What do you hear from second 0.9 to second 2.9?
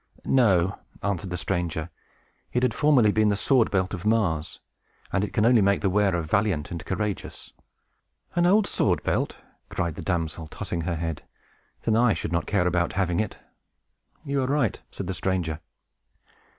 answered the stranger. "It had